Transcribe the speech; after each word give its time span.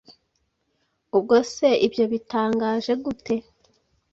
Ubwose 1.15 1.65
ibyo 1.85 2.05
bitangaje 2.13 2.91
gute 3.03 3.35